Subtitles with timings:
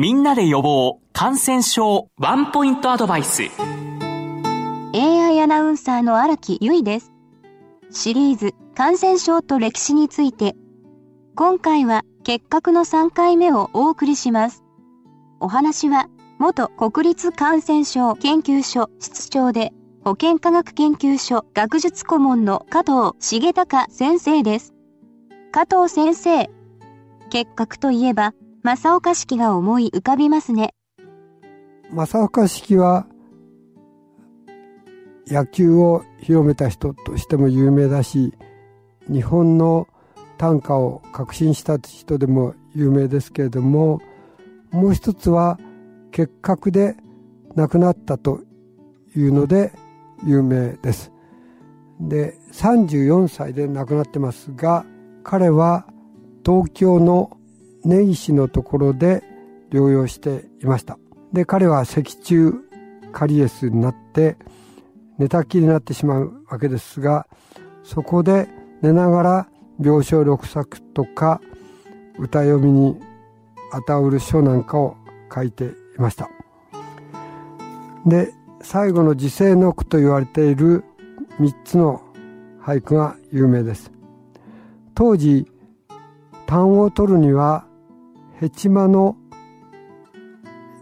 [0.00, 3.42] みんなで予防感染症ワンポイントアドバイス。
[4.94, 7.12] AI アナウンサーの荒木由衣です。
[7.90, 10.56] シリーズ感染症と歴史について。
[11.36, 14.64] 今回は結核の3回目をお送りします。
[15.38, 16.06] お話は
[16.38, 24.72] 元国立感染症研究所室長で保健科学研究所学術顧問の加藤重隆先生です。
[25.52, 26.48] 加藤先生
[27.28, 28.32] 結核といえば
[28.62, 30.74] 正岡式が思い浮かびますね。
[31.92, 33.06] 正岡式は
[35.26, 38.34] 野球を広めた人としても有名だし
[39.10, 39.88] 日本の
[40.36, 44.00] 短歌を革新した人でも有名ですけれども
[44.70, 45.58] もう一つは
[46.12, 46.96] 結核で
[47.56, 48.40] 亡くなったと
[49.16, 49.72] いうので
[50.24, 51.12] 有名です。
[51.98, 54.84] で34歳で亡くなってますが
[55.24, 55.86] 彼は
[56.44, 57.38] 東京の
[57.84, 59.22] 根岸のところで
[59.70, 60.98] 療養していました。
[61.32, 62.52] で彼は脊柱
[63.12, 64.36] カリエスになって
[65.18, 67.26] 寝たきりになってしまうわけですが
[67.82, 68.48] そこで
[68.82, 69.48] 寝ながら
[69.80, 71.40] 病床六作とか
[72.18, 72.98] 歌読みに
[73.72, 74.96] あたうる書なんかを
[75.32, 76.28] 書いていました。
[78.06, 80.84] で最後の時世の句と言われている
[81.38, 82.02] 3つの
[82.62, 83.90] 俳句が有名です。
[84.94, 85.50] 当時
[86.46, 87.66] 単を取るには
[88.40, 89.16] ヘチマの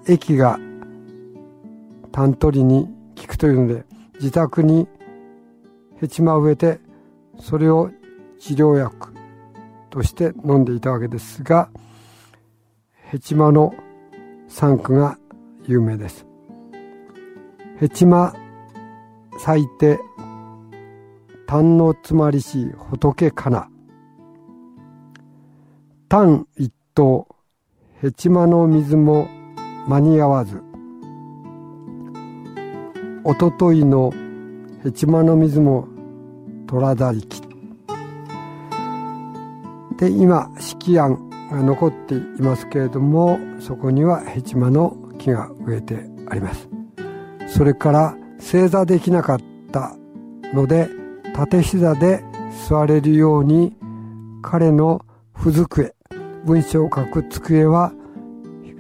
[0.07, 0.61] 液が
[2.13, 2.87] タン取りに
[3.21, 3.85] 効くというので
[4.15, 4.87] 自宅に
[5.97, 6.79] ヘチマを植えて
[7.41, 7.91] それを
[8.39, 9.13] 治療薬
[9.91, 11.69] として飲んでいたわけですが
[12.95, 13.75] ヘチマの
[14.47, 15.19] 産区が
[15.67, 16.29] 有名です。
[17.81, 18.35] ヘチマ
[19.37, 19.99] 咲いて
[21.49, 23.69] 丹のつまりし仏かな。
[26.09, 27.27] 丹一頭
[28.01, 29.29] ヘチマの水も
[29.89, 30.63] 間に合わず。
[33.25, 34.13] おとといの
[34.85, 35.89] ヘチマの水も
[36.69, 37.43] 虎だりき。
[39.97, 46.69] で今式案が残っていますけれどもそこにはヘチマの木が植えてあります。
[47.49, 49.39] それから正座できなかっ
[49.73, 49.97] た
[50.55, 50.89] ので
[51.35, 52.23] 縦膝で
[52.69, 53.77] 座れるように
[54.41, 55.98] 彼の不机
[56.45, 57.93] 文章を書く机は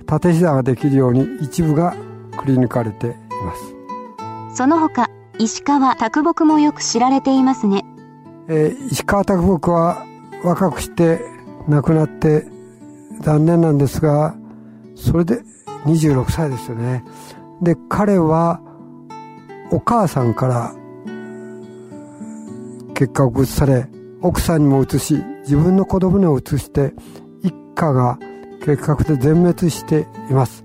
[0.07, 1.95] 縦膝ができるように一部が
[2.37, 3.11] くり抜かれてい
[3.45, 4.57] ます。
[4.57, 5.09] その他
[5.39, 7.85] 石川啄木もよく知られていますね、
[8.49, 10.05] えー、石川啄木は
[10.43, 11.21] 若くして
[11.69, 12.47] 亡くなって
[13.21, 14.35] 残念なんですが
[14.97, 15.43] それで
[15.85, 17.05] 26歳ですよね。
[17.63, 18.61] で彼は
[19.71, 20.75] お母さんから
[22.95, 23.87] 結果を移され
[24.23, 26.95] 奥さんにも移し自分の子供にも移して
[27.79, 28.19] 家が
[28.65, 30.65] 結核で全滅しています。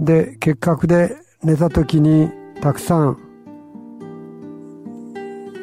[0.00, 2.30] で結核で寝た時に
[2.60, 3.18] たくさん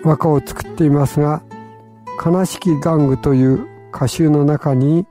[0.04, 1.42] 和歌を作っていますが
[2.24, 5.08] 「悲しき玩具」という歌集の中に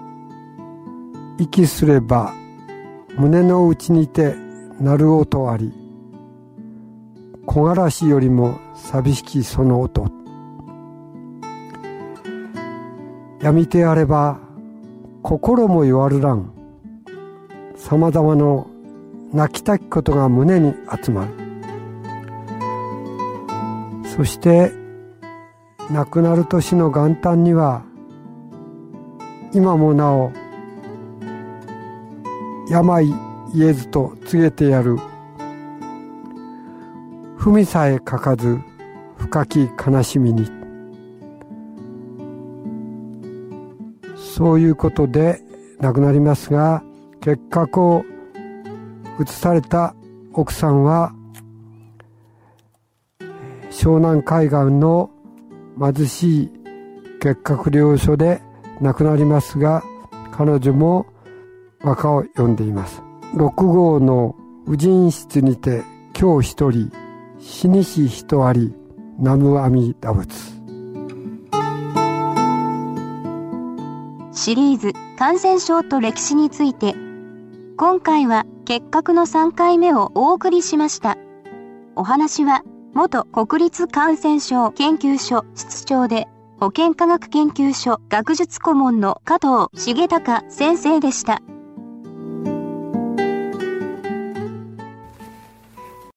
[1.40, 2.34] 「息すれば
[3.18, 4.36] 胸の内にて
[4.78, 5.72] 鳴る音あり
[7.46, 10.06] 木枯らしよりも寂しきその音」
[13.46, 14.40] 闇てあれば
[15.22, 16.52] 心も弱るらん
[17.76, 18.68] さまざまの
[19.32, 21.30] 泣きたきことが胸に集まる。
[24.04, 24.72] そして
[25.92, 27.84] 亡くなる年の元旦には
[29.52, 30.32] 今もなお
[32.68, 33.06] 病
[33.54, 34.98] 言えずと告げてやる。
[37.36, 38.58] 文さえ書かず
[39.18, 40.65] 深き悲しみに。
[44.36, 45.40] そういうことで
[45.80, 46.82] 亡くなりますが
[47.22, 48.04] 結核を
[49.18, 49.96] 移された
[50.34, 51.14] 奥さんは
[53.70, 55.08] 湘南海岸の
[55.80, 56.50] 貧しい
[57.18, 58.42] 結核療所で
[58.82, 59.82] 亡くなりますが
[60.32, 61.06] 彼女も
[61.82, 63.02] 和歌を読んでいます。
[63.32, 65.82] 6号の婦人室にて
[66.18, 66.92] 今日一人
[67.38, 68.74] 死にし人あり
[69.18, 70.65] 南無阿弥陀仏。
[74.46, 76.94] シリーズ感染症と歴史について
[77.76, 81.18] 今回は結核の3回目をお送りしました
[81.96, 82.62] お話は
[82.94, 86.28] 元国立感染症研究所室長で
[86.60, 91.42] 保健科学研究所学術顧問の加藤重隆先生でした。